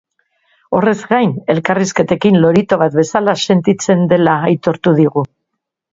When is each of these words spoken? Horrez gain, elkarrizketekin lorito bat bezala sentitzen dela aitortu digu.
Horrez 0.77 1.01
gain, 1.11 1.33
elkarrizketekin 1.53 2.39
lorito 2.45 2.79
bat 2.85 2.97
bezala 3.01 3.35
sentitzen 3.51 4.05
dela 4.15 4.39
aitortu 4.51 4.99
digu. 5.03 5.29